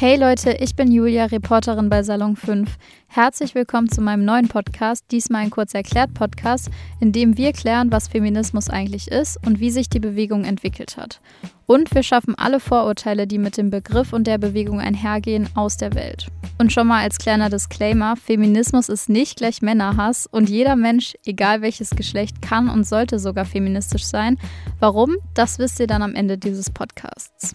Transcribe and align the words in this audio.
Hey 0.00 0.16
Leute, 0.16 0.52
ich 0.52 0.76
bin 0.76 0.90
Julia, 0.90 1.26
Reporterin 1.26 1.90
bei 1.90 2.02
Salon 2.02 2.34
5. 2.34 2.74
Herzlich 3.06 3.54
willkommen 3.54 3.90
zu 3.90 4.00
meinem 4.00 4.24
neuen 4.24 4.48
Podcast, 4.48 5.04
diesmal 5.10 5.42
ein 5.42 5.50
kurz 5.50 5.74
erklärt 5.74 6.14
Podcast, 6.14 6.70
in 7.00 7.12
dem 7.12 7.36
wir 7.36 7.52
klären, 7.52 7.92
was 7.92 8.08
Feminismus 8.08 8.70
eigentlich 8.70 9.08
ist 9.08 9.38
und 9.44 9.60
wie 9.60 9.70
sich 9.70 9.90
die 9.90 10.00
Bewegung 10.00 10.44
entwickelt 10.44 10.96
hat. 10.96 11.20
Und 11.66 11.94
wir 11.94 12.02
schaffen 12.02 12.34
alle 12.34 12.60
Vorurteile, 12.60 13.26
die 13.26 13.36
mit 13.36 13.58
dem 13.58 13.68
Begriff 13.68 14.14
und 14.14 14.26
der 14.26 14.38
Bewegung 14.38 14.80
einhergehen, 14.80 15.50
aus 15.54 15.76
der 15.76 15.94
Welt. 15.94 16.28
Und 16.56 16.72
schon 16.72 16.86
mal 16.86 17.02
als 17.02 17.18
kleiner 17.18 17.50
Disclaimer, 17.50 18.16
Feminismus 18.16 18.88
ist 18.88 19.10
nicht 19.10 19.36
gleich 19.36 19.60
Männerhass 19.60 20.26
und 20.26 20.48
jeder 20.48 20.76
Mensch, 20.76 21.12
egal 21.26 21.60
welches 21.60 21.90
Geschlecht, 21.90 22.40
kann 22.40 22.70
und 22.70 22.86
sollte 22.86 23.18
sogar 23.18 23.44
feministisch 23.44 24.06
sein. 24.06 24.38
Warum? 24.78 25.16
Das 25.34 25.58
wisst 25.58 25.78
ihr 25.78 25.86
dann 25.86 26.00
am 26.00 26.14
Ende 26.14 26.38
dieses 26.38 26.70
Podcasts. 26.70 27.54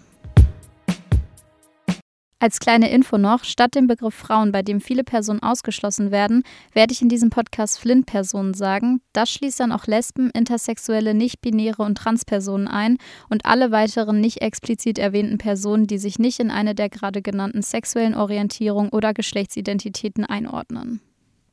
Als 2.37 2.59
kleine 2.59 2.89
Info 2.91 3.17
noch, 3.17 3.45
statt 3.45 3.75
dem 3.75 3.87
Begriff 3.87 4.13
Frauen, 4.13 4.51
bei 4.51 4.61
dem 4.61 4.81
viele 4.81 5.05
Personen 5.05 5.41
ausgeschlossen 5.41 6.11
werden, 6.11 6.43
werde 6.73 6.91
ich 6.91 7.01
in 7.01 7.07
diesem 7.07 7.29
Podcast 7.29 7.79
Flint-Personen 7.79 8.53
sagen. 8.53 9.01
Das 9.13 9.31
schließt 9.31 9.61
dann 9.61 9.71
auch 9.71 9.87
Lesben, 9.87 10.31
Intersexuelle, 10.31 11.13
Nicht-Binäre 11.13 11.81
und 11.81 11.97
Transpersonen 11.97 12.67
ein 12.67 12.97
und 13.29 13.45
alle 13.45 13.71
weiteren 13.71 14.19
nicht 14.19 14.41
explizit 14.41 14.99
erwähnten 14.99 15.37
Personen, 15.37 15.87
die 15.87 15.97
sich 15.97 16.19
nicht 16.19 16.41
in 16.41 16.51
eine 16.51 16.75
der 16.75 16.89
gerade 16.89 17.21
genannten 17.21 17.61
sexuellen 17.61 18.15
Orientierung 18.15 18.89
oder 18.89 19.13
Geschlechtsidentitäten 19.13 20.25
einordnen. 20.25 20.99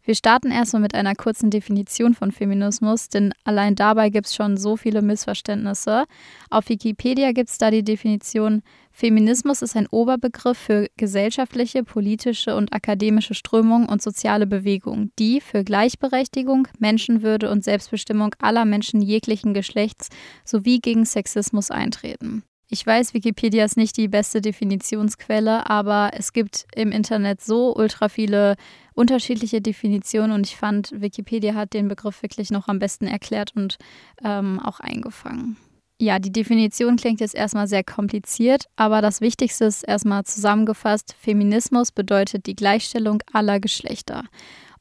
Wir 0.04 0.16
starten 0.16 0.50
erstmal 0.50 0.82
mit 0.82 0.94
einer 0.96 1.14
kurzen 1.14 1.50
Definition 1.50 2.14
von 2.14 2.32
Feminismus, 2.32 3.08
denn 3.08 3.32
allein 3.44 3.76
dabei 3.76 4.10
gibt 4.10 4.26
es 4.26 4.34
schon 4.34 4.56
so 4.56 4.76
viele 4.76 5.00
Missverständnisse. 5.00 6.06
Auf 6.50 6.68
Wikipedia 6.68 7.30
gibt 7.30 7.50
es 7.50 7.58
da 7.58 7.70
die 7.70 7.84
Definition, 7.84 8.62
Feminismus 8.90 9.62
ist 9.62 9.74
ein 9.74 9.86
Oberbegriff 9.86 10.58
für 10.58 10.88
gesellschaftliche, 10.96 11.82
politische 11.82 12.54
und 12.54 12.72
akademische 12.74 13.34
Strömungen 13.34 13.88
und 13.88 14.02
soziale 14.02 14.46
Bewegungen, 14.46 15.12
die 15.18 15.40
für 15.40 15.64
Gleichberechtigung, 15.64 16.68
Menschenwürde 16.78 17.50
und 17.50 17.64
Selbstbestimmung 17.64 18.34
aller 18.38 18.64
Menschen 18.64 19.00
jeglichen 19.00 19.54
Geschlechts 19.54 20.10
sowie 20.44 20.80
gegen 20.80 21.06
Sexismus 21.06 21.70
eintreten. 21.70 22.44
Ich 22.72 22.86
weiß, 22.86 23.12
Wikipedia 23.12 23.66
ist 23.66 23.76
nicht 23.76 23.98
die 23.98 24.08
beste 24.08 24.40
Definitionsquelle, 24.40 25.68
aber 25.68 26.12
es 26.14 26.32
gibt 26.32 26.64
im 26.74 26.90
Internet 26.90 27.42
so 27.42 27.76
ultra 27.76 28.08
viele 28.08 28.56
unterschiedliche 28.94 29.60
Definitionen 29.60 30.32
und 30.32 30.46
ich 30.46 30.56
fand, 30.56 30.90
Wikipedia 30.98 31.52
hat 31.52 31.74
den 31.74 31.86
Begriff 31.86 32.22
wirklich 32.22 32.50
noch 32.50 32.68
am 32.68 32.78
besten 32.78 33.06
erklärt 33.06 33.52
und 33.54 33.76
ähm, 34.24 34.58
auch 34.58 34.80
eingefangen. 34.80 35.58
Ja, 36.00 36.18
die 36.18 36.32
Definition 36.32 36.96
klingt 36.96 37.20
jetzt 37.20 37.34
erstmal 37.34 37.66
sehr 37.66 37.84
kompliziert, 37.84 38.64
aber 38.74 39.02
das 39.02 39.20
Wichtigste 39.20 39.66
ist 39.66 39.82
erstmal 39.82 40.24
zusammengefasst, 40.24 41.14
Feminismus 41.20 41.92
bedeutet 41.92 42.46
die 42.46 42.56
Gleichstellung 42.56 43.22
aller 43.34 43.60
Geschlechter. 43.60 44.24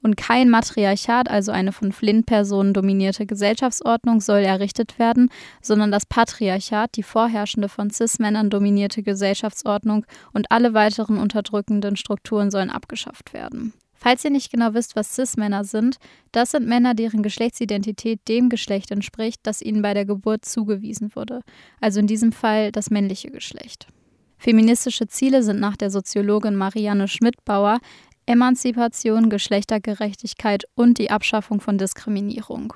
Und 0.03 0.17
kein 0.17 0.49
Matriarchat, 0.49 1.29
also 1.29 1.51
eine 1.51 1.71
von 1.71 1.91
Flint-Personen 1.91 2.73
dominierte 2.73 3.25
Gesellschaftsordnung, 3.25 4.19
soll 4.19 4.39
errichtet 4.39 4.97
werden, 4.97 5.29
sondern 5.61 5.91
das 5.91 6.05
Patriarchat, 6.05 6.95
die 6.95 7.03
vorherrschende 7.03 7.69
von 7.69 7.91
Cis-Männern 7.91 8.49
dominierte 8.49 9.03
Gesellschaftsordnung 9.03 10.05
und 10.33 10.49
alle 10.49 10.73
weiteren 10.73 11.17
unterdrückenden 11.17 11.97
Strukturen 11.97 12.49
sollen 12.49 12.71
abgeschafft 12.71 13.33
werden. 13.33 13.73
Falls 13.93 14.25
ihr 14.25 14.31
nicht 14.31 14.51
genau 14.51 14.73
wisst, 14.73 14.95
was 14.95 15.13
Cis-Männer 15.13 15.63
sind, 15.63 15.97
das 16.31 16.49
sind 16.49 16.67
Männer, 16.67 16.95
deren 16.95 17.21
Geschlechtsidentität 17.21 18.19
dem 18.27 18.49
Geschlecht 18.49 18.89
entspricht, 18.89 19.41
das 19.43 19.61
ihnen 19.61 19.83
bei 19.83 19.93
der 19.93 20.05
Geburt 20.05 20.43
zugewiesen 20.43 21.15
wurde, 21.15 21.41
also 21.79 21.99
in 21.99 22.07
diesem 22.07 22.31
Fall 22.31 22.71
das 22.71 22.89
männliche 22.89 23.29
Geschlecht. 23.29 23.85
Feministische 24.39 25.05
Ziele 25.05 25.43
sind 25.43 25.59
nach 25.59 25.77
der 25.77 25.91
Soziologin 25.91 26.55
Marianne 26.55 27.07
Schmidbauer 27.07 27.77
Emanzipation, 28.31 29.29
Geschlechtergerechtigkeit 29.29 30.63
und 30.73 30.97
die 30.97 31.11
Abschaffung 31.11 31.59
von 31.59 31.77
Diskriminierung. 31.77 32.73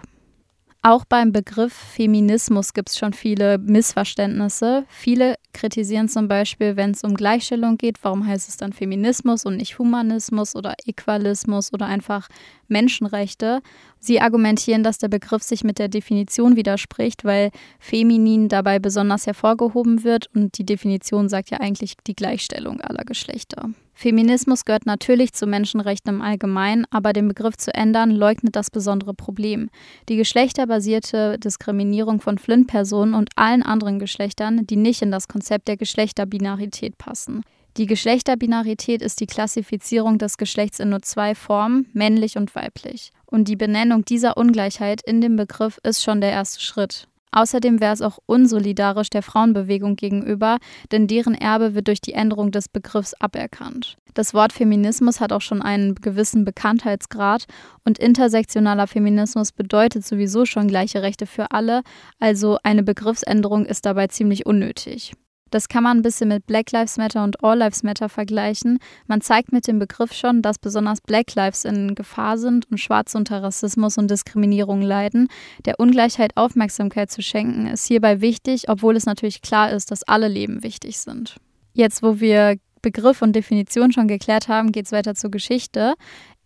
Auch 0.88 1.04
beim 1.04 1.32
Begriff 1.32 1.74
Feminismus 1.74 2.74
gibt 2.74 2.90
es 2.90 2.98
schon 3.00 3.14
viele 3.14 3.58
Missverständnisse. 3.58 4.86
Viele 4.90 5.34
kritisieren 5.52 6.10
zum 6.10 6.28
Beispiel, 6.28 6.76
wenn 6.76 6.92
es 6.92 7.04
um 7.04 7.16
Gleichstellung 7.16 7.80
geht, 7.80 8.04
warum 8.04 8.28
heißt 8.28 8.48
es 8.48 8.58
dann 8.58 8.72
Feminismus 8.72 9.46
und 9.46 9.58
nicht 9.58 9.80
Humanismus 9.80 10.56
oder 10.56 10.76
Equalismus 10.86 11.74
oder 11.74 11.88
einfach 11.88 12.28
Menschenrechte. 12.68 13.62
Sie 13.98 14.22
argumentieren, 14.22 14.84
dass 14.84 15.00
der 15.00 15.08
Begriff 15.08 15.42
sich 15.42 15.64
mit 15.64 15.80
der 15.80 15.88
Definition 15.88 16.56
widerspricht, 16.56 17.26
weil 17.26 17.50
feminin 17.80 18.48
dabei 18.48 18.78
besonders 18.78 19.26
hervorgehoben 19.26 20.04
wird 20.04 20.28
und 20.36 20.60
die 20.60 20.66
Definition 20.68 21.30
sagt 21.30 21.50
ja 21.50 21.62
eigentlich 21.62 21.96
die 22.06 22.16
Gleichstellung 22.16 22.82
aller 22.82 23.06
Geschlechter. 23.06 23.70
Feminismus 23.98 24.66
gehört 24.66 24.86
natürlich 24.86 25.32
zu 25.32 25.48
Menschenrechten 25.48 26.16
im 26.16 26.22
Allgemeinen, 26.22 26.86
aber 26.92 27.14
den 27.14 27.30
Begriff 27.30 27.56
zu 27.56 27.74
ändern 27.74 28.12
leugnet 28.12 28.56
das 28.56 28.70
besondere 28.70 29.14
Problem. 29.14 29.70
Die 30.10 30.18
geschlechterbasierte 30.18 31.40
Diskriminierung 31.40 32.20
von 32.20 32.38
Flint-Personen 32.38 33.14
und 33.14 33.30
allen 33.38 33.64
anderen 33.64 33.98
Geschlechtern, 33.98 34.68
die 34.68 34.76
nicht 34.76 35.02
in 35.02 35.12
das 35.12 35.30
Konzept 35.30 35.70
der 35.70 35.78
Geschlechterbinarität 35.78 36.98
passen. 36.98 37.42
Die 37.78 37.86
Geschlechterbinarität 37.86 39.02
ist 39.02 39.22
die 39.22 39.28
Klassifizierung 39.28 40.18
des 40.18 40.38
Geschlechts 40.38 40.80
in 40.80 40.90
nur 40.90 41.02
zwei 41.02 41.34
Formen, 41.34 41.88
männlich 41.94 42.38
und 42.38 42.54
weiblich. 42.54 43.12
Und 43.26 43.48
die 43.48 43.56
Benennung 43.56 44.04
dieser 44.04 44.38
Ungleichheit 44.38 45.02
in 45.02 45.22
dem 45.22 45.38
Begriff 45.38 45.80
ist 45.84 46.04
schon 46.04 46.22
der 46.22 46.32
erste 46.32 46.62
Schritt. 46.62 47.08
Außerdem 47.36 47.82
wäre 47.82 47.94
es 47.94 48.02
auch 48.02 48.18
unsolidarisch 48.26 49.10
der 49.10 49.22
Frauenbewegung 49.22 49.98
gegenüber, 49.98 50.58
denn 50.94 51.06
deren 51.06 51.36
Erbe 51.36 51.76
wird 51.76 51.90
durch 51.90 52.00
die 52.00 52.14
Änderung 52.14 52.52
des 52.52 52.70
Begriffs 52.70 53.14
aberkannt. 53.14 53.98
Das 54.14 54.34
Wort 54.34 54.54
Feminismus 54.54 55.20
hat 55.20 55.34
auch 55.34 55.42
schon 55.42 55.62
einen 55.62 55.96
gewissen 55.96 56.46
Bekanntheitsgrad 56.46 57.44
und 57.84 58.00
intersektionaler 58.00 58.88
Feminismus 58.88 59.52
bedeutet 59.52 60.06
sowieso 60.06 60.46
schon 60.46 60.70
gleiche 60.70 61.02
Rechte 61.02 61.26
für 61.26 61.52
alle, 61.52 61.82
also 62.22 62.58
eine 62.64 62.84
Begriffsänderung 62.84 63.66
ist 63.66 63.86
dabei 63.86 64.08
ziemlich 64.08 64.46
unnötig. 64.46 65.12
Das 65.52 65.70
kann 65.70 65.84
man 65.84 65.98
ein 65.98 66.02
bisschen 66.02 66.30
mit 66.30 66.48
Black 66.48 66.72
Lives 66.72 66.98
Matter 66.98 67.24
und 67.24 67.44
All 67.44 67.58
Lives 67.58 67.84
Matter 67.84 68.10
vergleichen. 68.10 68.80
Man 69.08 69.22
zeigt 69.22 69.52
mit 69.52 69.68
dem 69.68 69.80
Begriff 69.80 70.12
schon, 70.12 70.42
dass 70.42 70.58
besonders 70.58 71.02
Black 71.02 71.36
Lives 71.36 71.66
in 71.66 71.96
Gefahr 71.96 72.38
sind 72.38 72.70
und 72.72 72.80
Schwarze 72.80 73.18
unter 73.18 73.44
Rassismus 73.44 73.98
und 73.98 74.10
Diskriminierung 74.10 74.82
leiden. 74.82 75.28
Der 75.66 75.80
Ungleichheit 75.80 76.36
Aufmerksamkeit 76.36 77.12
zu 77.12 77.22
schenken 77.22 77.68
ist 77.68 77.86
hierbei 77.86 78.22
wichtig, 78.22 78.70
obwohl 78.70 78.96
es 78.96 79.06
natürlich 79.06 79.42
klar 79.42 79.72
ist, 79.72 79.92
dass 79.92 80.04
alle 80.04 80.28
Leben 80.28 80.64
wichtig 80.64 80.98
sind. 81.00 81.38
Jetzt, 81.74 82.02
wo 82.02 82.20
wir 82.20 82.58
Begriff 82.82 83.22
und 83.22 83.36
Definition 83.36 83.92
schon 83.92 84.08
geklärt 84.08 84.48
haben, 84.48 84.72
geht 84.72 84.86
es 84.86 84.92
weiter 84.92 85.16
zur 85.16 85.32
Geschichte. 85.32 85.96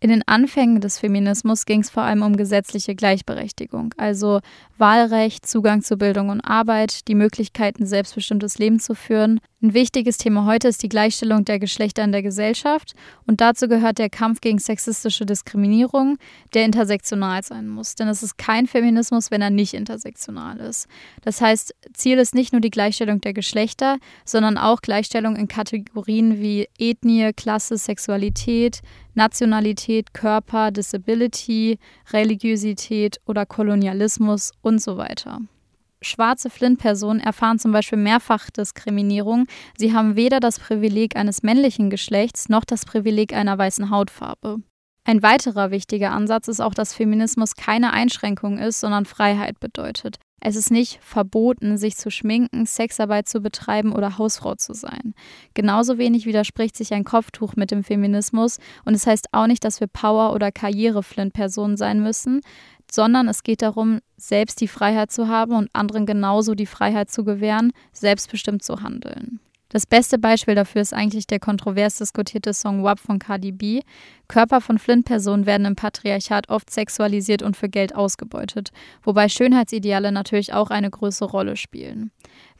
In 0.02 0.08
den 0.08 0.26
Anfängen 0.26 0.80
des 0.80 0.98
Feminismus 0.98 1.66
ging 1.66 1.82
es 1.82 1.90
vor 1.90 2.02
allem 2.02 2.22
um 2.22 2.34
gesetzliche 2.34 2.94
Gleichberechtigung, 2.94 3.92
also 3.98 4.40
Wahlrecht, 4.78 5.46
Zugang 5.46 5.82
zu 5.82 5.98
Bildung 5.98 6.30
und 6.30 6.40
Arbeit, 6.40 7.06
die 7.06 7.14
Möglichkeit, 7.14 7.78
ein 7.78 7.84
selbstbestimmtes 7.84 8.56
Leben 8.56 8.80
zu 8.80 8.94
führen. 8.94 9.40
Ein 9.62 9.74
wichtiges 9.74 10.16
Thema 10.16 10.46
heute 10.46 10.68
ist 10.68 10.82
die 10.82 10.88
Gleichstellung 10.88 11.44
der 11.44 11.58
Geschlechter 11.58 12.02
in 12.02 12.12
der 12.12 12.22
Gesellschaft 12.22 12.94
und 13.26 13.42
dazu 13.42 13.68
gehört 13.68 13.98
der 13.98 14.08
Kampf 14.08 14.40
gegen 14.40 14.58
sexistische 14.58 15.26
Diskriminierung, 15.26 16.16
der 16.54 16.64
intersektional 16.64 17.42
sein 17.42 17.68
muss. 17.68 17.94
Denn 17.94 18.08
es 18.08 18.22
ist 18.22 18.38
kein 18.38 18.66
Feminismus, 18.66 19.30
wenn 19.30 19.42
er 19.42 19.50
nicht 19.50 19.74
intersektional 19.74 20.60
ist. 20.60 20.88
Das 21.20 21.42
heißt, 21.42 21.74
Ziel 21.92 22.18
ist 22.18 22.34
nicht 22.34 22.52
nur 22.52 22.62
die 22.62 22.70
Gleichstellung 22.70 23.20
der 23.20 23.34
Geschlechter, 23.34 23.98
sondern 24.24 24.56
auch 24.56 24.80
Gleichstellung 24.80 25.36
in 25.36 25.46
Kategorien 25.46 26.40
wie 26.40 26.70
Ethnie, 26.78 27.34
Klasse, 27.34 27.76
Sexualität, 27.76 28.80
Nationalität, 29.20 30.14
Körper, 30.14 30.70
Disability, 30.70 31.78
Religiosität 32.10 33.20
oder 33.26 33.44
Kolonialismus 33.44 34.52
und 34.62 34.80
so 34.80 34.96
weiter. 34.96 35.40
Schwarze 36.00 36.48
Flint-Personen 36.48 37.20
erfahren 37.20 37.58
zum 37.58 37.70
Beispiel 37.70 37.98
mehrfach 37.98 38.48
Diskriminierung. 38.48 39.46
Sie 39.76 39.92
haben 39.92 40.16
weder 40.16 40.40
das 40.40 40.58
Privileg 40.58 41.16
eines 41.16 41.42
männlichen 41.42 41.90
Geschlechts 41.90 42.48
noch 42.48 42.64
das 42.64 42.86
Privileg 42.86 43.34
einer 43.34 43.58
weißen 43.58 43.90
Hautfarbe. 43.90 44.62
Ein 45.04 45.22
weiterer 45.22 45.70
wichtiger 45.70 46.12
Ansatz 46.12 46.48
ist 46.48 46.60
auch, 46.60 46.72
dass 46.72 46.94
Feminismus 46.94 47.56
keine 47.56 47.92
Einschränkung 47.92 48.56
ist, 48.56 48.80
sondern 48.80 49.04
Freiheit 49.04 49.60
bedeutet. 49.60 50.16
Es 50.40 50.56
ist 50.56 50.70
nicht 50.70 50.98
verboten, 51.02 51.76
sich 51.76 51.96
zu 51.96 52.10
schminken, 52.10 52.64
Sexarbeit 52.64 53.28
zu 53.28 53.40
betreiben 53.40 53.92
oder 53.92 54.16
Hausfrau 54.16 54.54
zu 54.54 54.72
sein. 54.72 55.14
Genauso 55.52 55.98
wenig 55.98 56.24
widerspricht 56.24 56.76
sich 56.76 56.94
ein 56.94 57.04
Kopftuch 57.04 57.56
mit 57.56 57.70
dem 57.70 57.84
Feminismus 57.84 58.58
und 58.86 58.94
es 58.94 59.06
heißt 59.06 59.28
auch 59.32 59.46
nicht, 59.46 59.64
dass 59.64 59.80
wir 59.80 59.86
Power- 59.86 60.32
oder 60.32 60.50
Karriereflint-Personen 60.50 61.76
sein 61.76 62.02
müssen, 62.02 62.40
sondern 62.90 63.28
es 63.28 63.42
geht 63.42 63.62
darum, 63.62 64.00
selbst 64.16 64.60
die 64.60 64.68
Freiheit 64.68 65.12
zu 65.12 65.28
haben 65.28 65.52
und 65.52 65.68
anderen 65.74 66.06
genauso 66.06 66.54
die 66.54 66.66
Freiheit 66.66 67.10
zu 67.10 67.24
gewähren, 67.24 67.72
selbstbestimmt 67.92 68.62
zu 68.62 68.82
handeln. 68.82 69.40
Das 69.70 69.86
beste 69.86 70.18
Beispiel 70.18 70.56
dafür 70.56 70.82
ist 70.82 70.92
eigentlich 70.92 71.28
der 71.28 71.38
kontrovers 71.38 71.96
diskutierte 71.98 72.52
Song 72.52 72.82
WAP 72.82 72.98
von 72.98 73.20
Cardi 73.20 73.52
B. 73.52 73.82
Körper 74.26 74.60
von 74.60 74.78
Flint-Personen 74.78 75.46
werden 75.46 75.64
im 75.64 75.76
Patriarchat 75.76 76.48
oft 76.48 76.70
sexualisiert 76.70 77.42
und 77.42 77.56
für 77.56 77.68
Geld 77.68 77.94
ausgebeutet, 77.94 78.70
wobei 79.04 79.28
Schönheitsideale 79.28 80.10
natürlich 80.10 80.52
auch 80.52 80.70
eine 80.70 80.90
größere 80.90 81.30
Rolle 81.30 81.56
spielen. 81.56 82.10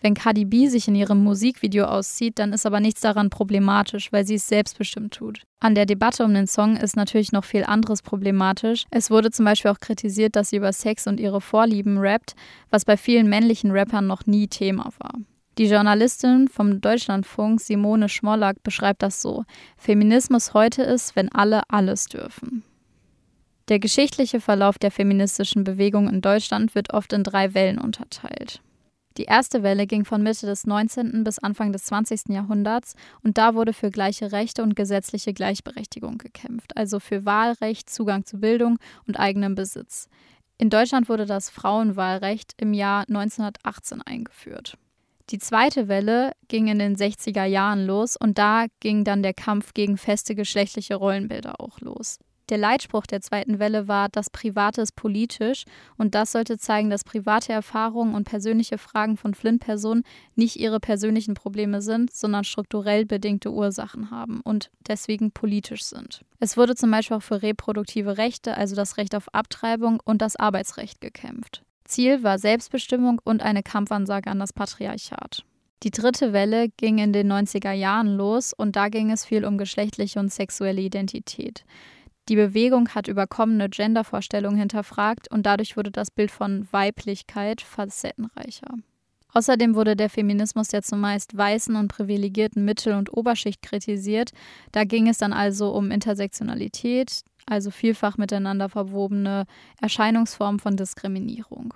Wenn 0.00 0.14
Cardi 0.14 0.44
B 0.44 0.68
sich 0.68 0.86
in 0.86 0.94
ihrem 0.94 1.22
Musikvideo 1.24 1.84
auszieht, 1.84 2.38
dann 2.38 2.52
ist 2.52 2.64
aber 2.64 2.78
nichts 2.78 3.00
daran 3.00 3.28
problematisch, 3.28 4.12
weil 4.12 4.24
sie 4.24 4.36
es 4.36 4.46
selbstbestimmt 4.46 5.12
tut. 5.12 5.42
An 5.58 5.74
der 5.74 5.86
Debatte 5.86 6.24
um 6.24 6.32
den 6.32 6.46
Song 6.46 6.76
ist 6.76 6.94
natürlich 6.94 7.32
noch 7.32 7.44
viel 7.44 7.64
anderes 7.64 8.02
problematisch. 8.02 8.84
Es 8.90 9.10
wurde 9.10 9.32
zum 9.32 9.44
Beispiel 9.44 9.72
auch 9.72 9.80
kritisiert, 9.80 10.36
dass 10.36 10.50
sie 10.50 10.56
über 10.56 10.72
Sex 10.72 11.08
und 11.08 11.18
ihre 11.18 11.40
Vorlieben 11.40 11.98
rappt, 11.98 12.34
was 12.70 12.84
bei 12.84 12.96
vielen 12.96 13.28
männlichen 13.28 13.72
Rappern 13.72 14.06
noch 14.06 14.26
nie 14.26 14.46
Thema 14.46 14.90
war. 15.00 15.14
Die 15.58 15.66
Journalistin 15.66 16.48
vom 16.48 16.80
Deutschlandfunk 16.80 17.60
Simone 17.60 18.08
Schmollack 18.08 18.62
beschreibt 18.62 19.02
das 19.02 19.20
so: 19.20 19.44
Feminismus 19.76 20.54
heute 20.54 20.82
ist, 20.82 21.16
wenn 21.16 21.30
alle 21.30 21.62
alles 21.68 22.06
dürfen. 22.06 22.62
Der 23.68 23.78
geschichtliche 23.78 24.40
Verlauf 24.40 24.78
der 24.78 24.90
feministischen 24.90 25.64
Bewegung 25.64 26.08
in 26.08 26.20
Deutschland 26.20 26.74
wird 26.74 26.92
oft 26.92 27.12
in 27.12 27.22
drei 27.22 27.54
Wellen 27.54 27.78
unterteilt. 27.78 28.60
Die 29.16 29.24
erste 29.24 29.62
Welle 29.62 29.86
ging 29.86 30.04
von 30.04 30.22
Mitte 30.22 30.46
des 30.46 30.66
19. 30.66 31.24
bis 31.24 31.38
Anfang 31.38 31.72
des 31.72 31.84
20. 31.84 32.28
Jahrhunderts 32.28 32.94
und 33.22 33.38
da 33.38 33.54
wurde 33.54 33.72
für 33.72 33.90
gleiche 33.90 34.32
Rechte 34.32 34.62
und 34.62 34.76
gesetzliche 34.76 35.32
Gleichberechtigung 35.32 36.18
gekämpft, 36.18 36.76
also 36.76 37.00
für 37.00 37.24
Wahlrecht, 37.24 37.90
Zugang 37.90 38.24
zu 38.24 38.38
Bildung 38.38 38.78
und 39.06 39.18
eigenem 39.18 39.56
Besitz. 39.56 40.08
In 40.58 40.70
Deutschland 40.70 41.08
wurde 41.08 41.26
das 41.26 41.50
Frauenwahlrecht 41.50 42.54
im 42.56 42.72
Jahr 42.72 43.04
1918 43.08 44.02
eingeführt. 44.02 44.76
Die 45.30 45.38
zweite 45.38 45.86
Welle 45.86 46.32
ging 46.48 46.66
in 46.66 46.80
den 46.80 46.96
60er 46.96 47.44
Jahren 47.44 47.86
los 47.86 48.16
und 48.16 48.36
da 48.36 48.66
ging 48.80 49.04
dann 49.04 49.22
der 49.22 49.34
Kampf 49.34 49.74
gegen 49.74 49.96
feste 49.96 50.34
geschlechtliche 50.34 50.96
Rollenbilder 50.96 51.60
auch 51.60 51.80
los. 51.80 52.18
Der 52.48 52.58
Leitspruch 52.58 53.06
der 53.06 53.20
zweiten 53.20 53.60
Welle 53.60 53.86
war, 53.86 54.08
das 54.08 54.28
Private 54.28 54.82
ist 54.82 54.96
politisch 54.96 55.66
und 55.96 56.16
das 56.16 56.32
sollte 56.32 56.58
zeigen, 56.58 56.90
dass 56.90 57.04
private 57.04 57.52
Erfahrungen 57.52 58.16
und 58.16 58.24
persönliche 58.24 58.76
Fragen 58.76 59.16
von 59.16 59.34
Flint-Personen 59.34 60.02
nicht 60.34 60.56
ihre 60.56 60.80
persönlichen 60.80 61.34
Probleme 61.34 61.80
sind, 61.80 62.12
sondern 62.12 62.42
strukturell 62.42 63.06
bedingte 63.06 63.52
Ursachen 63.52 64.10
haben 64.10 64.40
und 64.40 64.72
deswegen 64.88 65.30
politisch 65.30 65.84
sind. 65.84 66.24
Es 66.40 66.56
wurde 66.56 66.74
zum 66.74 66.90
Beispiel 66.90 67.18
auch 67.18 67.22
für 67.22 67.40
reproduktive 67.40 68.18
Rechte, 68.18 68.56
also 68.56 68.74
das 68.74 68.96
Recht 68.96 69.14
auf 69.14 69.32
Abtreibung 69.32 70.00
und 70.04 70.20
das 70.20 70.34
Arbeitsrecht 70.34 71.00
gekämpft. 71.00 71.62
Ziel 71.90 72.22
war 72.22 72.38
Selbstbestimmung 72.38 73.20
und 73.24 73.42
eine 73.42 73.62
Kampfansage 73.62 74.30
an 74.30 74.38
das 74.38 74.52
Patriarchat. 74.52 75.44
Die 75.82 75.90
dritte 75.90 76.32
Welle 76.32 76.68
ging 76.76 76.98
in 76.98 77.12
den 77.12 77.30
90er 77.32 77.72
Jahren 77.72 78.16
los 78.16 78.52
und 78.52 78.76
da 78.76 78.88
ging 78.88 79.10
es 79.10 79.24
viel 79.24 79.44
um 79.44 79.58
geschlechtliche 79.58 80.18
und 80.18 80.32
sexuelle 80.32 80.80
Identität. 80.80 81.64
Die 82.28 82.36
Bewegung 82.36 82.90
hat 82.90 83.08
überkommene 83.08 83.68
Gendervorstellungen 83.68 84.58
hinterfragt 84.58 85.30
und 85.30 85.46
dadurch 85.46 85.76
wurde 85.76 85.90
das 85.90 86.10
Bild 86.10 86.30
von 86.30 86.68
Weiblichkeit 86.70 87.60
facettenreicher. 87.60 88.68
Außerdem 89.32 89.74
wurde 89.74 89.96
der 89.96 90.10
Feminismus 90.10 90.68
der 90.68 90.82
zumeist 90.82 91.36
weißen 91.36 91.76
und 91.76 91.88
privilegierten 91.88 92.64
Mittel- 92.64 92.94
und 92.94 93.12
Oberschicht 93.16 93.62
kritisiert. 93.62 94.32
Da 94.72 94.84
ging 94.84 95.08
es 95.08 95.18
dann 95.18 95.32
also 95.32 95.70
um 95.70 95.90
Intersektionalität, 95.90 97.22
also 97.46 97.70
vielfach 97.70 98.16
miteinander 98.18 98.68
verwobene 98.68 99.46
Erscheinungsformen 99.80 100.60
von 100.60 100.76
Diskriminierung. 100.76 101.74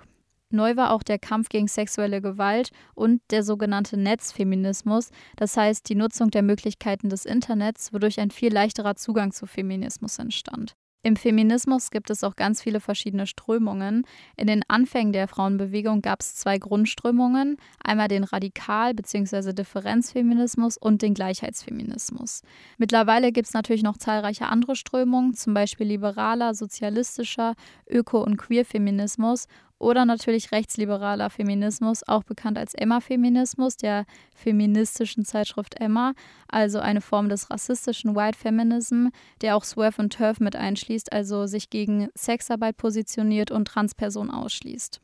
Neu 0.51 0.75
war 0.75 0.91
auch 0.91 1.03
der 1.03 1.19
Kampf 1.19 1.49
gegen 1.49 1.67
sexuelle 1.67 2.21
Gewalt 2.21 2.71
und 2.93 3.21
der 3.31 3.43
sogenannte 3.43 3.97
Netzfeminismus, 3.97 5.09
das 5.35 5.57
heißt 5.57 5.89
die 5.89 5.95
Nutzung 5.95 6.31
der 6.31 6.43
Möglichkeiten 6.43 7.09
des 7.09 7.25
Internets, 7.25 7.93
wodurch 7.93 8.19
ein 8.19 8.31
viel 8.31 8.53
leichterer 8.53 8.95
Zugang 8.95 9.31
zu 9.31 9.47
Feminismus 9.47 10.19
entstand. 10.19 10.75
Im 11.05 11.17
Feminismus 11.17 11.91
gibt 11.91 12.09
es 12.09 12.23
auch 12.23 12.35
ganz 12.35 12.63
viele 12.63 12.79
verschiedene 12.79 13.27
Strömungen. 13.27 14.07
In 14.37 14.47
den 14.47 14.63
Anfängen 14.67 15.13
der 15.13 15.27
Frauenbewegung 15.27 16.01
gab 16.01 16.21
es 16.21 16.33
zwei 16.33 16.57
Grundströmungen, 16.57 17.57
einmal 17.83 18.07
den 18.07 18.23
Radikal- 18.23 18.95
bzw. 18.95 19.53
Differenzfeminismus 19.53 20.77
und 20.77 21.03
den 21.03 21.13
Gleichheitsfeminismus. 21.13 22.41
Mittlerweile 22.79 23.31
gibt 23.31 23.47
es 23.47 23.53
natürlich 23.53 23.83
noch 23.83 23.97
zahlreiche 23.97 24.47
andere 24.47 24.75
Strömungen, 24.75 25.35
zum 25.35 25.53
Beispiel 25.53 25.85
liberaler, 25.85 26.55
sozialistischer, 26.55 27.53
öko- 27.87 28.23
und 28.23 28.37
queer-Feminismus 28.37 29.45
oder 29.79 30.05
natürlich 30.05 30.51
rechtsliberaler 30.51 31.29
Feminismus, 31.29 32.07
auch 32.07 32.23
bekannt 32.23 32.57
als 32.57 32.73
Emma-Feminismus, 32.73 33.77
der 33.77 34.05
feministischen 34.35 35.25
Zeitschrift 35.25 35.79
Emma, 35.79 36.13
also 36.47 36.79
eine 36.79 37.01
Form 37.01 37.29
des 37.29 37.49
rassistischen 37.49 38.15
White 38.15 38.37
Feminism, 38.37 39.07
der 39.41 39.55
auch 39.55 39.63
Swerve 39.63 40.01
und 40.01 40.13
Turf 40.13 40.39
mit 40.39 40.55
einschließt, 40.55 41.11
also 41.11 41.45
sich 41.45 41.69
gegen 41.69 42.07
Sexarbeit 42.15 42.77
positioniert 42.77 43.51
und 43.51 43.67
Transpersonen 43.67 44.31
ausschließt. 44.31 45.01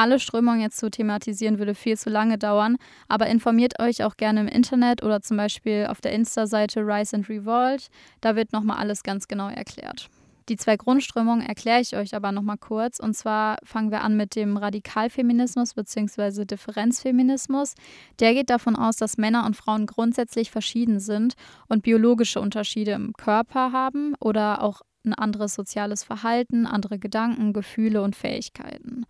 Alle 0.00 0.20
Strömungen 0.20 0.60
jetzt 0.60 0.78
zu 0.78 0.92
thematisieren 0.92 1.58
würde 1.58 1.74
viel 1.74 1.98
zu 1.98 2.08
lange 2.08 2.38
dauern, 2.38 2.76
aber 3.08 3.26
informiert 3.26 3.80
euch 3.80 4.04
auch 4.04 4.16
gerne 4.16 4.42
im 4.42 4.46
Internet 4.46 5.02
oder 5.02 5.22
zum 5.22 5.36
Beispiel 5.36 5.88
auf 5.90 6.00
der 6.00 6.12
Insta-Seite 6.12 6.82
Rise 6.82 7.16
and 7.16 7.28
Revolt. 7.28 7.88
Da 8.20 8.36
wird 8.36 8.52
nochmal 8.52 8.76
alles 8.76 9.02
ganz 9.02 9.26
genau 9.26 9.48
erklärt. 9.48 10.08
Die 10.48 10.56
zwei 10.56 10.76
Grundströmungen 10.76 11.44
erkläre 11.44 11.80
ich 11.80 11.94
euch 11.94 12.14
aber 12.14 12.32
nochmal 12.32 12.56
kurz. 12.56 12.98
Und 12.98 13.14
zwar 13.14 13.58
fangen 13.64 13.90
wir 13.90 14.02
an 14.02 14.16
mit 14.16 14.34
dem 14.34 14.56
Radikalfeminismus 14.56 15.74
bzw. 15.74 16.46
Differenzfeminismus. 16.46 17.74
Der 18.18 18.32
geht 18.32 18.48
davon 18.48 18.74
aus, 18.74 18.96
dass 18.96 19.18
Männer 19.18 19.44
und 19.44 19.56
Frauen 19.56 19.86
grundsätzlich 19.86 20.50
verschieden 20.50 21.00
sind 21.00 21.34
und 21.68 21.82
biologische 21.82 22.40
Unterschiede 22.40 22.92
im 22.92 23.12
Körper 23.12 23.72
haben 23.72 24.14
oder 24.20 24.62
auch 24.62 24.80
ein 25.04 25.14
anderes 25.14 25.54
soziales 25.54 26.02
Verhalten, 26.02 26.66
andere 26.66 26.98
Gedanken, 26.98 27.52
Gefühle 27.52 28.02
und 28.02 28.16
Fähigkeiten. 28.16 29.04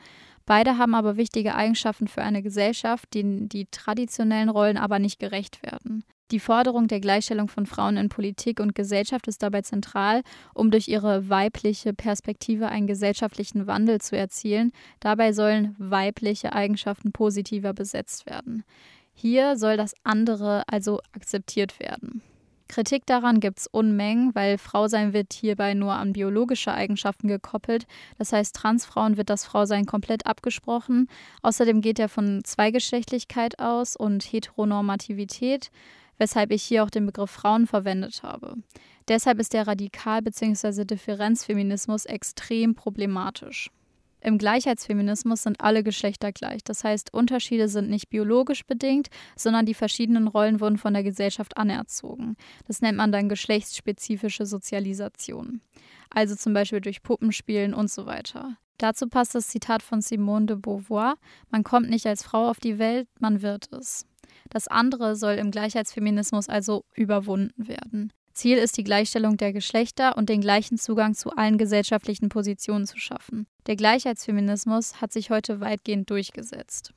Beide 0.44 0.78
haben 0.78 0.94
aber 0.94 1.16
wichtige 1.16 1.54
Eigenschaften 1.54 2.08
für 2.08 2.22
eine 2.22 2.42
Gesellschaft, 2.42 3.12
denen 3.14 3.48
die 3.48 3.66
traditionellen 3.70 4.48
Rollen 4.48 4.78
aber 4.78 4.98
nicht 4.98 5.18
gerecht 5.18 5.62
werden. 5.62 6.04
Die 6.30 6.40
Forderung 6.40 6.88
der 6.88 7.00
Gleichstellung 7.00 7.48
von 7.48 7.64
Frauen 7.64 7.96
in 7.96 8.10
Politik 8.10 8.60
und 8.60 8.74
Gesellschaft 8.74 9.28
ist 9.28 9.42
dabei 9.42 9.62
zentral, 9.62 10.22
um 10.52 10.70
durch 10.70 10.86
ihre 10.86 11.30
weibliche 11.30 11.94
Perspektive 11.94 12.68
einen 12.68 12.86
gesellschaftlichen 12.86 13.66
Wandel 13.66 14.00
zu 14.00 14.16
erzielen. 14.16 14.72
Dabei 15.00 15.32
sollen 15.32 15.74
weibliche 15.78 16.52
Eigenschaften 16.52 17.12
positiver 17.12 17.72
besetzt 17.72 18.26
werden. 18.26 18.64
Hier 19.14 19.56
soll 19.56 19.78
das 19.78 19.94
andere 20.04 20.64
also 20.66 21.00
akzeptiert 21.12 21.80
werden. 21.80 22.22
Kritik 22.68 23.06
daran 23.06 23.40
gibt 23.40 23.60
es 23.60 23.66
Unmengen, 23.66 24.34
weil 24.34 24.58
Frausein 24.58 25.14
wird 25.14 25.32
hierbei 25.32 25.72
nur 25.72 25.94
an 25.94 26.12
biologische 26.12 26.72
Eigenschaften 26.72 27.26
gekoppelt. 27.26 27.86
Das 28.18 28.34
heißt, 28.34 28.54
Transfrauen 28.54 29.16
wird 29.16 29.30
das 29.30 29.46
Frausein 29.46 29.86
komplett 29.86 30.26
abgesprochen. 30.26 31.08
Außerdem 31.42 31.80
geht 31.80 31.98
er 31.98 32.10
von 32.10 32.44
Zweigeschlechtlichkeit 32.44 33.58
aus 33.58 33.96
und 33.96 34.22
Heteronormativität 34.22 35.70
weshalb 36.18 36.50
ich 36.50 36.62
hier 36.62 36.84
auch 36.84 36.90
den 36.90 37.06
Begriff 37.06 37.30
Frauen 37.30 37.66
verwendet 37.66 38.22
habe. 38.22 38.56
Deshalb 39.08 39.38
ist 39.40 39.54
der 39.54 39.66
Radikal- 39.66 40.22
bzw. 40.22 40.84
Differenzfeminismus 40.84 42.04
extrem 42.04 42.74
problematisch. 42.74 43.70
Im 44.20 44.36
Gleichheitsfeminismus 44.36 45.44
sind 45.44 45.60
alle 45.60 45.84
Geschlechter 45.84 46.32
gleich. 46.32 46.64
Das 46.64 46.82
heißt, 46.82 47.14
Unterschiede 47.14 47.68
sind 47.68 47.88
nicht 47.88 48.10
biologisch 48.10 48.66
bedingt, 48.66 49.08
sondern 49.36 49.64
die 49.64 49.74
verschiedenen 49.74 50.26
Rollen 50.26 50.60
wurden 50.60 50.76
von 50.76 50.92
der 50.92 51.04
Gesellschaft 51.04 51.56
anerzogen. 51.56 52.36
Das 52.66 52.80
nennt 52.80 52.98
man 52.98 53.12
dann 53.12 53.28
geschlechtsspezifische 53.28 54.44
Sozialisation. 54.44 55.60
Also 56.10 56.34
zum 56.34 56.52
Beispiel 56.52 56.80
durch 56.80 57.02
Puppenspielen 57.02 57.74
und 57.74 57.90
so 57.90 58.06
weiter. 58.06 58.56
Dazu 58.78 59.08
passt 59.08 59.34
das 59.34 59.48
Zitat 59.48 59.82
von 59.82 60.00
Simone 60.00 60.46
de 60.46 60.56
Beauvoir: 60.56 61.16
Man 61.50 61.64
kommt 61.64 61.88
nicht 61.88 62.06
als 62.06 62.22
Frau 62.22 62.48
auf 62.48 62.58
die 62.58 62.78
Welt, 62.78 63.08
man 63.20 63.42
wird 63.42 63.72
es. 63.72 64.04
Das 64.50 64.68
andere 64.68 65.16
soll 65.16 65.34
im 65.34 65.50
Gleichheitsfeminismus 65.50 66.48
also 66.48 66.84
überwunden 66.94 67.68
werden. 67.68 68.12
Ziel 68.32 68.56
ist 68.56 68.76
die 68.76 68.84
Gleichstellung 68.84 69.36
der 69.36 69.52
Geschlechter 69.52 70.16
und 70.16 70.28
den 70.28 70.40
gleichen 70.40 70.78
Zugang 70.78 71.14
zu 71.14 71.30
allen 71.32 71.58
gesellschaftlichen 71.58 72.28
Positionen 72.28 72.86
zu 72.86 72.98
schaffen. 72.98 73.46
Der 73.66 73.74
Gleichheitsfeminismus 73.74 75.00
hat 75.00 75.12
sich 75.12 75.30
heute 75.30 75.60
weitgehend 75.60 76.08
durchgesetzt. 76.08 76.94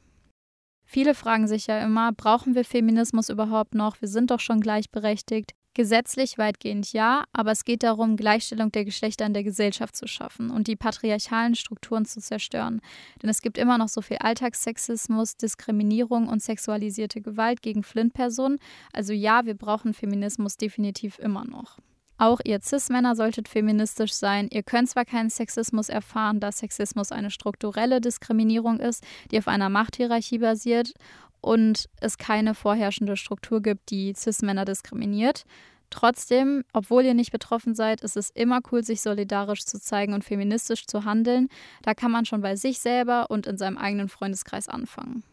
Viele 0.86 1.16
fragen 1.16 1.48
sich 1.48 1.68
ja 1.68 1.80
immer, 1.80 2.12
brauchen 2.12 2.54
wir 2.54 2.66
Feminismus 2.66 3.30
überhaupt 3.30 3.76
noch? 3.76 4.02
Wir 4.02 4.08
sind 4.08 4.30
doch 4.30 4.40
schon 4.40 4.60
gleichberechtigt. 4.60 5.54
Gesetzlich 5.74 6.38
weitgehend 6.38 6.92
ja, 6.92 7.24
aber 7.32 7.52
es 7.52 7.64
geht 7.64 7.84
darum, 7.84 8.18
Gleichstellung 8.18 8.74
der 8.74 8.84
Geschlechter 8.84 9.26
in 9.26 9.34
der 9.34 9.44
Gesellschaft 9.44 9.96
zu 9.96 10.06
schaffen 10.06 10.50
und 10.50 10.68
die 10.68 10.76
patriarchalen 10.76 11.56
Strukturen 11.56 12.04
zu 12.04 12.20
zerstören. 12.20 12.82
Denn 13.22 13.30
es 13.30 13.42
gibt 13.42 13.58
immer 13.58 13.78
noch 13.78 13.88
so 13.88 14.02
viel 14.02 14.18
Alltagssexismus, 14.18 15.38
Diskriminierung 15.38 16.28
und 16.28 16.42
sexualisierte 16.42 17.22
Gewalt 17.22 17.62
gegen 17.62 17.84
Flint-Personen. 17.84 18.60
Also 18.92 19.14
ja, 19.14 19.46
wir 19.46 19.56
brauchen 19.56 19.94
Feminismus 19.94 20.58
definitiv 20.58 21.20
immer 21.20 21.46
noch. 21.46 21.78
Auch 22.18 22.40
ihr 22.44 22.60
Cis-Männer 22.62 23.16
solltet 23.16 23.48
feministisch 23.48 24.14
sein. 24.14 24.48
Ihr 24.52 24.62
könnt 24.62 24.90
zwar 24.90 25.06
keinen 25.06 25.32
Sexismus 25.32 25.90
erfahren, 25.90 26.40
da 26.40 26.52
Sexismus 26.52 27.12
eine 27.12 27.32
strukturelle 27.32 28.00
Diskriminierung 28.00 28.80
ist, 28.80 29.04
die 29.32 29.40
auf 29.40 29.48
einer 29.48 29.70
Machthierarchie 29.70 30.38
basiert 30.38 30.92
und 31.42 31.90
es 32.00 32.18
keine 32.18 32.54
vorherrschende 32.56 33.18
Struktur 33.18 33.62
gibt, 33.62 33.90
die 33.90 34.14
Cis-Männer 34.16 34.66
diskriminiert. 34.66 35.44
Trotzdem, 35.90 36.64
obwohl 36.72 37.04
ihr 37.04 37.14
nicht 37.14 37.32
betroffen 37.32 37.76
seid, 37.76 38.02
ist 38.02 38.16
es 38.16 38.30
immer 38.30 38.62
cool, 38.72 38.84
sich 38.84 39.02
solidarisch 39.02 39.66
zu 39.66 39.80
zeigen 39.80 40.14
und 40.14 40.24
feministisch 40.24 40.88
zu 40.88 41.04
handeln. 41.04 41.50
Da 41.82 41.94
kann 41.94 42.12
man 42.12 42.26
schon 42.26 42.42
bei 42.42 42.56
sich 42.56 42.80
selber 42.80 43.30
und 43.30 43.46
in 43.46 43.58
seinem 43.58 43.78
eigenen 43.78 44.08
Freundeskreis 44.08 44.70
anfangen. 44.70 45.24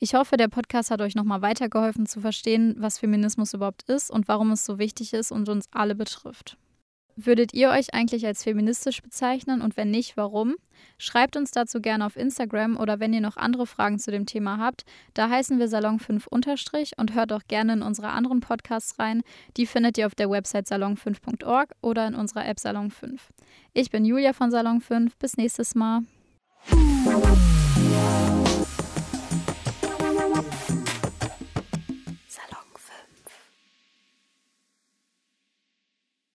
Ich 0.00 0.14
hoffe, 0.14 0.36
der 0.36 0.48
Podcast 0.48 0.90
hat 0.90 1.00
euch 1.00 1.14
nochmal 1.14 1.42
weitergeholfen 1.42 2.06
zu 2.06 2.20
verstehen, 2.20 2.74
was 2.78 2.98
Feminismus 2.98 3.54
überhaupt 3.54 3.84
ist 3.84 4.10
und 4.10 4.26
warum 4.26 4.50
es 4.50 4.64
so 4.64 4.80
wichtig 4.80 5.14
ist 5.14 5.30
und 5.30 5.48
uns 5.48 5.66
alle 5.70 5.94
betrifft. 5.94 6.58
Würdet 7.24 7.54
ihr 7.54 7.70
euch 7.70 7.94
eigentlich 7.94 8.26
als 8.26 8.42
feministisch 8.42 9.02
bezeichnen 9.02 9.60
und 9.60 9.76
wenn 9.76 9.90
nicht, 9.90 10.16
warum? 10.16 10.56
Schreibt 10.98 11.36
uns 11.36 11.50
dazu 11.50 11.80
gerne 11.80 12.06
auf 12.06 12.16
Instagram 12.16 12.76
oder 12.76 13.00
wenn 13.00 13.12
ihr 13.12 13.20
noch 13.20 13.36
andere 13.36 13.66
Fragen 13.66 13.98
zu 13.98 14.10
dem 14.10 14.26
Thema 14.26 14.58
habt, 14.58 14.84
da 15.14 15.28
heißen 15.28 15.58
wir 15.58 15.68
Salon 15.68 15.98
5 15.98 16.26
unterstrich 16.26 16.92
und 16.96 17.14
hört 17.14 17.32
auch 17.32 17.42
gerne 17.46 17.74
in 17.74 17.82
unsere 17.82 18.08
anderen 18.08 18.40
Podcasts 18.40 18.98
rein. 18.98 19.22
Die 19.56 19.66
findet 19.66 19.98
ihr 19.98 20.06
auf 20.06 20.14
der 20.14 20.30
Website 20.30 20.66
salon5.org 20.66 21.72
oder 21.80 22.06
in 22.06 22.14
unserer 22.14 22.46
App 22.46 22.58
Salon 22.58 22.90
5. 22.90 23.28
Ich 23.72 23.90
bin 23.90 24.04
Julia 24.04 24.32
von 24.32 24.50
Salon 24.50 24.80
5. 24.80 25.16
Bis 25.16 25.36
nächstes 25.36 25.74
Mal. 25.74 26.02